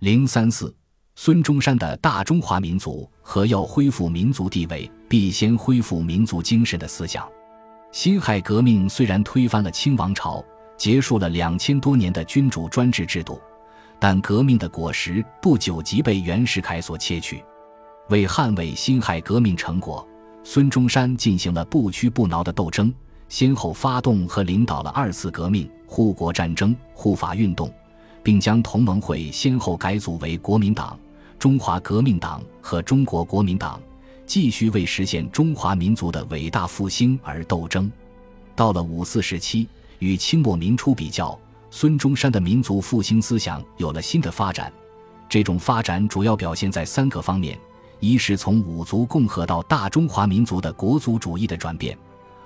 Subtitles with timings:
[0.00, 0.72] 零三四，
[1.16, 7.28] 孙中山的大中华民族和要恢复民族地位，必先恢复民族精神的思想。
[7.90, 10.40] 辛亥革命虽然推翻了清王朝，
[10.76, 13.40] 结束了两千多年的君主专制制度，
[13.98, 17.42] 但革命的果实不久即被袁世凯所窃取。
[18.08, 20.06] 为捍卫辛亥革命成果，
[20.44, 22.94] 孙中山进行了不屈不挠的斗争，
[23.28, 27.68] 先后发动和领导了二次革命、护国战争、护法运动。
[28.28, 30.98] 并将同盟会先后改组为国民党、
[31.38, 33.80] 中华革命党和中国国民党，
[34.26, 37.90] 继续为实现中华民族的伟大复兴而斗争。
[38.54, 39.66] 到了五四时期，
[39.98, 41.40] 与清末民初比较，
[41.70, 44.70] 孙中山的民族复兴思想有了新的发展。
[45.26, 47.58] 这种发展主要表现在三个方面：
[47.98, 51.96] 一是从五族共和到大中华民族的国族主义的转变；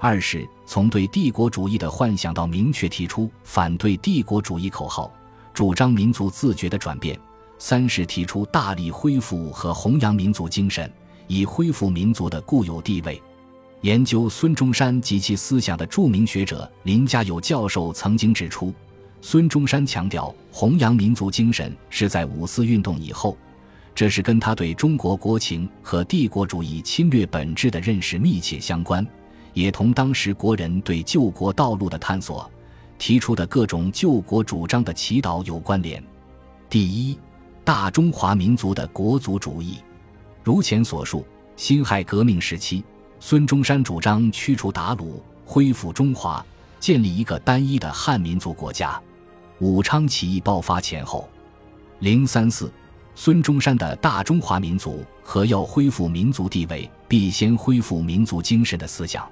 [0.00, 5.08] 二是从对帝国主义的幻想到明确提出反对帝国主义口号。
[5.58, 7.18] 主张民族自觉的转变，
[7.58, 10.88] 三是提出大力恢复和弘扬民族精神，
[11.26, 13.20] 以恢复民族的固有地位。
[13.80, 18.72] 研究孙中山及其思想的著名学者林家友教授曾经指出，
[19.20, 23.36] 孙中山强调弘扬民族精神是在五四运动以后，
[23.96, 29.04] 这是跟他对中国国情和帝国主义侵略本质的认识密切相关，
[29.54, 32.48] 也同当时国人对救国道路的探索。
[32.98, 36.02] 提出的各种救国主张的祈祷有关联。
[36.68, 37.18] 第一，
[37.64, 39.78] 大中华民族的国族主义。
[40.42, 41.24] 如前所述，
[41.56, 42.84] 辛亥革命时期，
[43.20, 46.44] 孙中山主张驱除鞑虏，恢复中华，
[46.80, 49.00] 建立一个单一的汉民族国家。
[49.60, 51.28] 武昌起义爆发前后，
[52.00, 52.70] 零三四，
[53.14, 59.28] 孙中山的大中华民族和要恢复民族地位，必先恢复民族精神的思想。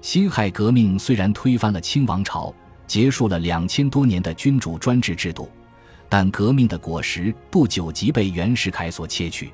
[0.00, 2.54] 辛亥革命虽然推翻了清王朝。
[2.88, 5.48] 结束了两千多年的君主专制制度，
[6.08, 9.50] 但革命的果实不久即被袁世凯所窃取。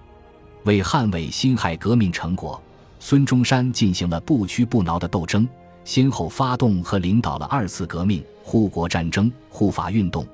[0.63, 2.63] 为捍卫辛亥革命成果，
[3.01, 5.47] 孙中山进行了不屈不挠的斗争，
[5.85, 10.25] 先后发动和领导了二次革命、护国战争、护法运动，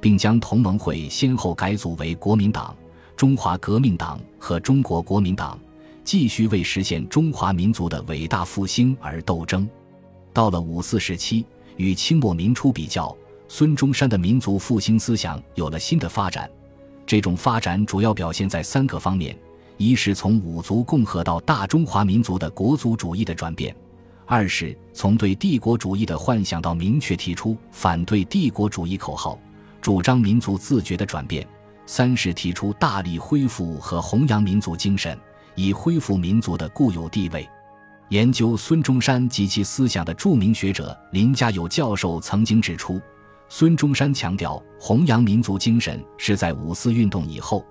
[0.00, 2.74] 并将同盟会先后改组为国民党、
[3.14, 5.58] 中华革命党和中国国民党，
[6.02, 9.68] 继续为实现中华民族的伟大复兴而斗争。
[10.32, 11.44] 到了五四时期。
[11.76, 13.14] 与清末民初比较，
[13.48, 16.50] 孙中山的民族复兴思想有了新的发展。
[17.06, 19.38] 这种发展主要表现在三个方面：
[19.76, 23.72] 一是从五族共和到大中华民族的国族主义的转变；
[24.24, 29.38] 二是从对帝国主义的幻想到明确提出反对帝国主义口号，
[29.80, 31.44] 主张民族自觉的转变；
[31.86, 35.16] 三是提出大力恢复和弘扬民族精神，
[35.54, 37.48] 以恢复民族的固有地位。
[38.10, 43.00] 研究孙中山及其思想的著名学者林家友教授曾经指出，
[43.48, 47.66] 孙中山强调弘扬民族精神是在五四运动以后，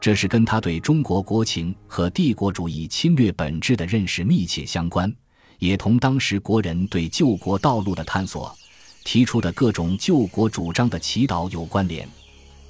[0.00, 5.14] 这是跟他对中国国情和帝国主义侵略本质的认识密切相关，
[5.58, 8.56] 也同当时国人对救国道路的探索，
[9.04, 12.08] 提出的各种救国主张的祈祷有关联。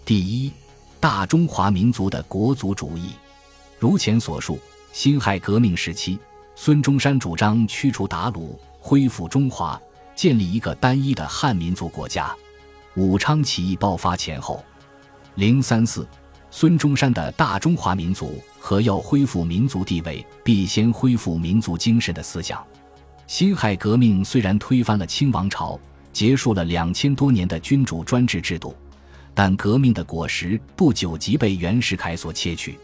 [0.05, 0.51] 第一，
[0.99, 3.11] 大中华民族的国族主义。
[3.79, 4.59] 如前所述，
[4.93, 6.19] 辛亥革命时期。
[6.57, 9.81] 孙中山主张驱除鞑虏，恢复中华，
[10.15, 12.35] 建立一个单一的汉民族国家。
[12.95, 14.65] 武昌起义爆发前后，
[15.35, 16.07] 零三四，
[16.53, 22.65] 孙中山的大中华民族和要恢复民族地位，必先恢复民族精神的思想。
[23.27, 25.79] 辛亥革命虽然推翻了清王朝，
[26.13, 28.77] 结束了两千多年的君主专制制度，
[29.35, 32.79] 但革命的果实不久即被袁世凯所窃取。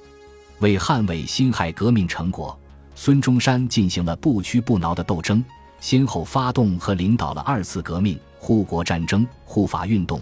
[0.59, 2.59] 为捍卫辛亥革命成果。
[3.03, 5.43] 孙中山进行了不屈不挠的斗争，
[5.81, 10.21] 先后发动和领导了二次革命、护国战争、护法运动，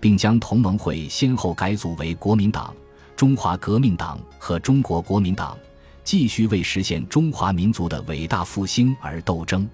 [0.00, 2.74] 并将同盟会先后改组为国民党、
[3.14, 5.56] 中华革命党和中国国民党，
[6.02, 9.64] 继续为实现中华民族的伟大复兴而斗争。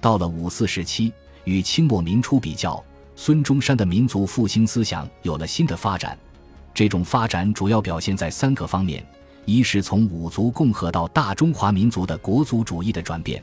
[0.00, 1.12] 到了五四时期，
[1.44, 2.82] 与清末民初比较，
[3.14, 6.18] 孙中山的民族复兴思想有了新的发展。
[6.74, 9.06] 这种发展主要表现在三个方面。
[9.46, 13.40] 一是从五族共和到大中华民族的国族主义的转变；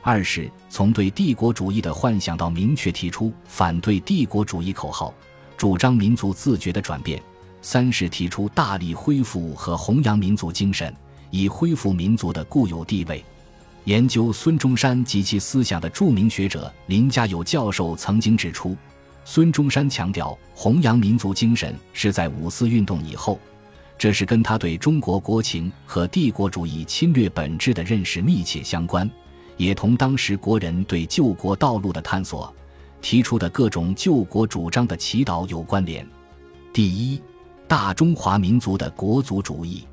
[0.00, 5.12] 二是从对帝国主义的幻想到明确提出反对帝国主义口号，
[5.56, 7.20] 主张民族自觉的转变；
[7.60, 10.94] 三是提出大力恢复和弘扬民族精神，
[11.30, 13.22] 以恢复民族的固有地位。
[13.84, 18.76] 研究孙中山及其思想的著名学者林家友教授曾经指出，
[19.24, 23.38] 孙中山强调弘扬民族精神是在五四运动以后。
[24.02, 29.08] 这是跟他对中国国情和帝国主义侵略本质的认识密切相关，
[29.56, 32.52] 也同当时国人对救国道路的探索，
[33.00, 36.04] 提出的各种救国主张的祈祷有关联。
[36.72, 37.22] 第一，
[37.68, 39.86] 大中华民族的国族主义。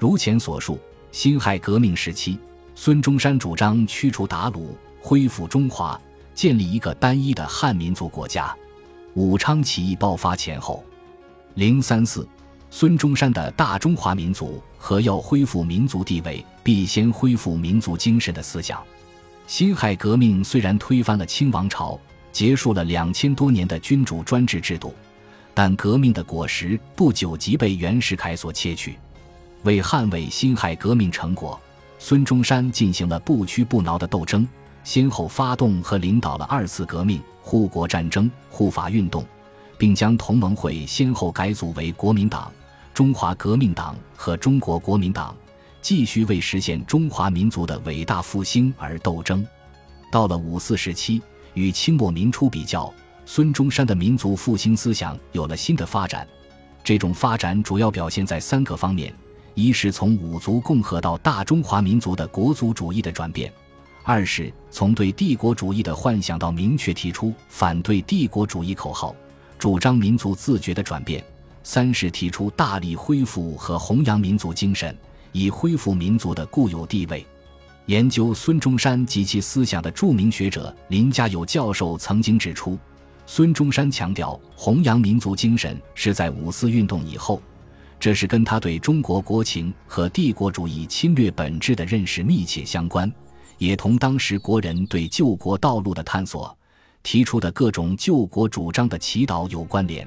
[0.00, 0.76] 如前所述，
[1.12, 2.36] 辛亥革命时期，
[2.74, 4.66] 孙中山主张驱除鞑虏，
[5.00, 5.96] 恢复中华，
[6.34, 8.52] 建立一个单一的汉民族国家。
[9.14, 10.82] 武昌起义爆发前后，
[11.54, 12.26] 零三四，
[12.76, 18.82] 孙中山的大中华民族和要恢复民族地位，必先恢复民族精神的思想。
[19.46, 21.96] 辛亥革命虽然推翻了清王朝，
[22.32, 24.92] 结束了两千多年的君主专制制度，
[25.54, 28.98] 但革命的果实不久即被袁世凯所窃取。
[29.62, 31.56] 为捍卫辛亥革命成果，
[32.00, 34.44] 孙中山进行了不屈不挠的斗争，
[34.82, 39.24] 先后发动和领导了二次革命、护国战争、护法运动，
[39.78, 42.50] 并将同盟会先后改组为国民党、
[42.94, 45.36] 中华革命党和中国国民党。
[45.82, 49.46] 继续为实现中华民族的伟大复兴而斗争。
[50.10, 51.20] 到了五四时期，
[51.52, 52.90] 与清末民初比较，
[53.26, 56.26] 孙中山的民族复兴思想有了新的发展。
[56.82, 59.14] 这种发展主要表现在三个方面：
[59.52, 63.52] 一是从五族共和到大中华民族的国族主义的转变；
[64.04, 69.14] 二是从对帝国主义的幻想到明确提出反对帝国主义口号，
[69.58, 71.22] 主张民族自觉的转变；
[71.64, 74.96] 三是提出大力恢复和弘扬民族精神。
[75.36, 77.26] 以恢复民族的固有地位。
[77.86, 82.78] 研究孙中山及其思想的著名学者林家友教授曾经指出，
[83.26, 87.42] 孙中山强调弘扬民族精神是在五四运动以后，
[87.98, 93.12] 这是跟他对中国国情和帝国主义侵略本质的认识密切相关，
[93.58, 96.56] 也同当时国人对救国道路的探索、
[97.02, 100.06] 提出的各种救国主张的祈祷有关联。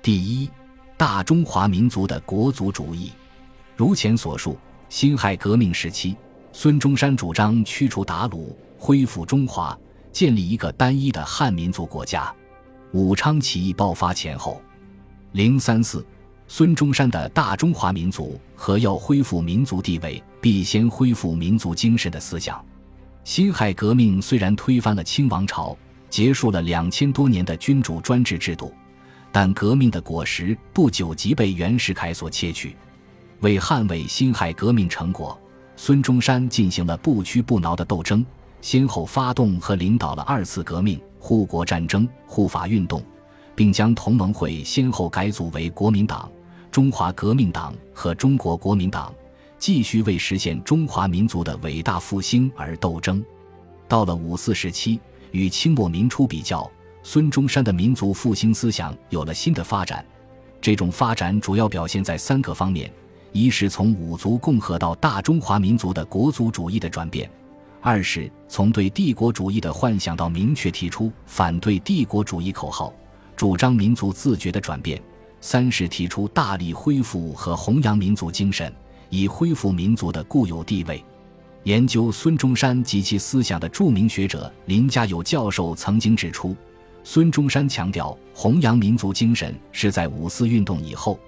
[0.00, 0.48] 第一，
[0.96, 3.12] 大中华民族的国族主义。
[3.76, 4.56] 如前所述，
[4.88, 6.16] 辛亥革命时期，
[6.52, 9.76] 孙中山主张驱除鞑虏，恢复中华，
[10.12, 12.32] 建立一个单一的汉民族国家。
[12.92, 14.60] 武昌起义爆发前后，
[15.32, 16.06] 零三四，
[16.46, 22.62] 孙中山的大中华民族和要恢复民族地位，必先恢复民族精神的思想。
[23.24, 25.76] 辛亥革命虽然推翻了清王朝，
[26.10, 28.74] 结束了两千多年的君主专制制度，
[29.32, 32.76] 但革命的果实不久即被袁世凯所窃取。
[33.40, 35.36] 为捍卫辛亥革命成果，
[35.74, 38.24] 孙中山进行了不屈不挠的斗争，
[38.60, 43.02] 先后发动和领导了二次革命、护国战争、护法运动，
[43.56, 46.30] 并将同盟会先后改组为国民党、
[46.70, 49.12] 中华革命党和中国国民党，
[49.58, 53.24] 继续为实现中华民族的伟大复兴而斗争。
[53.88, 55.00] 到了五四时期，
[55.32, 56.70] 与清末民初比较，
[57.02, 60.04] 孙中山的民族复兴思想有了新的发展。
[60.60, 62.90] 这种发展主要表现在三个方面。
[63.34, 67.26] 一是从五族共和到大中华民族的国族主义的转变；
[67.80, 72.92] 二是从对帝国主义的幻想到明确提出反对帝国主义口号，
[73.34, 75.00] 主张民族自觉的转变；
[75.40, 78.70] 三是提出大力恢复和弘扬民族精神，
[79.08, 81.02] 以恢复民族的固有地位。
[81.62, 86.54] 研究孙中山及其思想的著名学者林家友教授曾经指出，
[87.04, 91.18] 孙中山强调弘扬民族精神是在五四运动以后。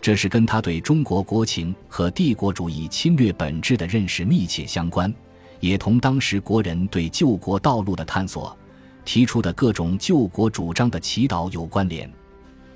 [0.00, 5.12] 这是跟他对中国国情和帝国主义侵略本质的认识密切相关，
[5.58, 8.56] 也同当时国人对救国道路的探索、
[9.04, 12.08] 提出的各种救国主张的祈祷有关联。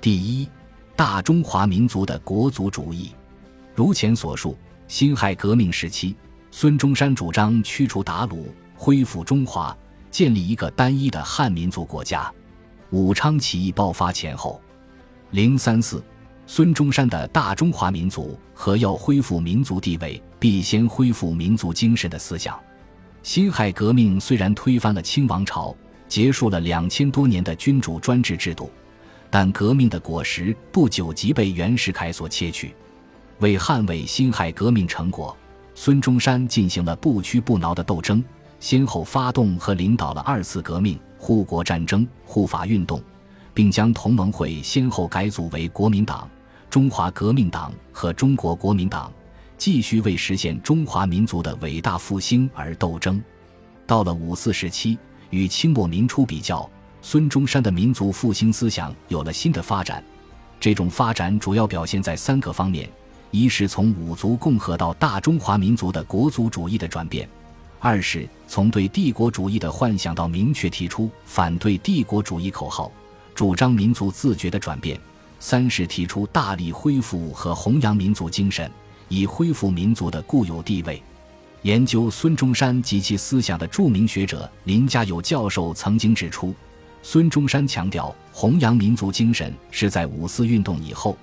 [0.01, 0.49] 第一，
[0.95, 3.11] 大中华民族的国族主义。
[3.73, 6.15] 如前所述，辛亥革命时期，
[6.49, 8.43] 孙中山主张驱除鞑虏，
[8.75, 9.77] 恢复中华，
[10.09, 12.29] 建立一个单一的汉民族国家。
[12.91, 14.61] 武昌起义爆发前后，
[15.31, 16.03] 零三四。
[16.45, 22.59] 孙中山的大中华民族和要恢复民族地位，必先恢复民族精神的思想。
[23.23, 25.73] 辛亥革命虽然推翻了清王朝，
[26.09, 28.69] 结束了两千多年的君主专制制度，
[29.29, 32.75] 但革命的果实不久即被袁世凯所窃取。
[33.39, 35.37] 为捍卫辛亥革命成果，
[35.73, 38.21] 孙中山进行了不屈不挠的斗争，
[38.59, 42.99] 先后发动和领导了二次革命、护国战争、护法运动，
[43.53, 46.27] 并将同盟会先后改组为国民党。
[46.67, 49.13] 中华革命党和中国国民党
[49.55, 53.21] 继续为实现中华民族的伟大复兴而斗争。
[53.85, 54.97] 到了五四时期，
[55.29, 56.67] 与清末民初比较，
[57.03, 60.03] 孙中山的民族复兴思想有了新的发展。
[60.59, 62.89] 这种发展主要表现在三个方面：
[63.29, 67.27] 一是从五族共和到大中华民族的国族主义的转变；
[67.83, 72.91] 二是从对帝国主义的幻想到明确提出反对帝国主义口号，
[73.33, 74.99] 主张民族自觉的转变。
[75.39, 78.69] 三是提出大力恢复和弘扬民族精神，
[79.09, 81.01] 以恢复民族的固有地位。
[81.63, 86.53] 研究孙中山及其思想的著名学者林家友教授曾经指出，
[87.01, 91.17] 孙中山强调弘扬民族精神是在五四运动以后，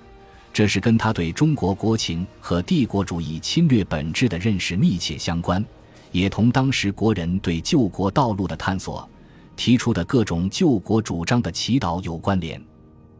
[0.52, 5.64] 这是跟他对中国国情和帝国主义侵略本质的认识密切相关，
[6.12, 9.08] 也同当时国人对救国道路的探索、
[9.56, 12.62] 提出的各种救国主张的祈祷有关联。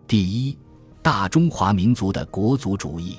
[0.07, 0.57] 第一，
[1.03, 3.19] 大中华民族的国族主义。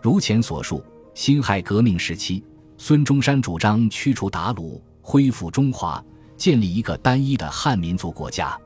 [0.00, 0.82] 如前所述，
[1.14, 2.44] 辛亥革命时期，
[2.76, 6.04] 孙中山主张驱除鞑虏，恢复中华，
[6.36, 8.58] 建立一个单一的汉民族国家。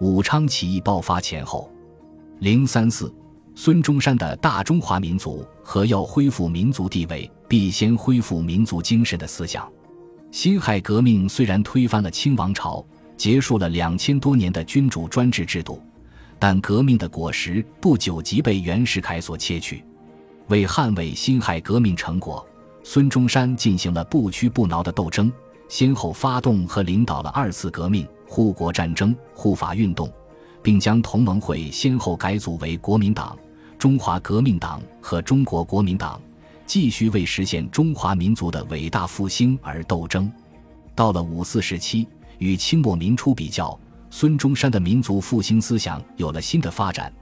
[0.00, 1.70] 武昌起义爆发前后，
[2.38, 3.12] 零三四。
[3.56, 9.70] 孙中山的大中华民族和要恢复民族地位，必先恢复民族精神的思想。
[10.30, 12.84] 辛亥革命虽然推翻了清王朝，
[13.16, 15.82] 结束了两千多年的君主专制制度，
[16.38, 19.84] 但革命的果实不久即被袁世凯所窃取。
[20.46, 22.46] 为捍卫辛亥革命成果，
[22.84, 25.32] 孙中山进行了不屈不挠的斗争，
[25.68, 30.08] 先后发动和领导了二次革命、护国战争、护法运动，
[30.62, 33.36] 并将同盟会先后改组为国民党。
[33.76, 36.20] 中华革命党和中国国民党
[36.70, 40.30] 继续为实现中华民族的伟大复兴而斗争。
[40.94, 42.06] 到了五四时期，
[42.38, 43.76] 与清末民初比较，
[44.08, 47.12] 孙中山的民族复兴思想有了新的发展。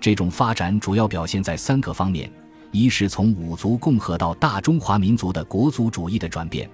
[0.00, 2.30] 这种发展主要表现在三个方面：
[2.70, 6.68] 一是从五族共和到大中华民族的国族主义的转变；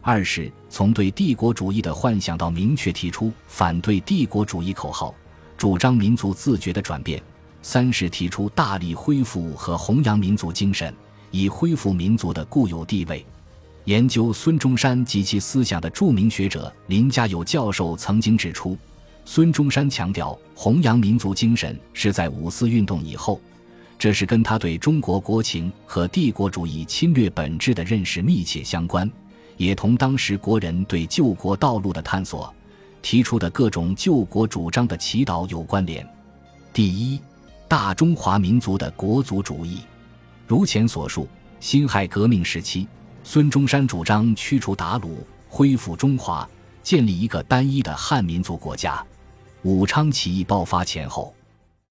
[0.00, 5.14] 二是从对帝国主义的幻想到明确提出反对帝国主义口号，
[5.58, 7.22] 主张民族自觉的转变。
[7.60, 10.94] 三是提出大力恢复和弘扬民族精神，
[11.34, 13.26] 以恢复民族的固有地位。
[13.86, 18.78] 研究孙中山及其思想的著名学者林家友教授曾经指出，
[19.24, 23.40] 孙中山强调弘扬民族精神是在五四运动以后，
[23.98, 29.10] 这是跟他对中国国情和帝国主义侵略本质的认识密切相关，
[29.56, 32.54] 也同当时国人对救国道路的探索、
[33.02, 36.08] 提出的各种救国主张的祈祷有关联。
[36.72, 37.18] 第一。
[37.66, 39.80] 大中华民族的国族主义，
[40.46, 41.26] 如前所述，
[41.58, 42.86] 辛亥革命时期，
[43.22, 45.16] 孙中山主张驱除鞑虏，
[45.48, 46.48] 恢复中华，
[46.82, 49.04] 建立一个单一的汉民族国家。
[49.62, 51.33] 武昌起义爆发前后。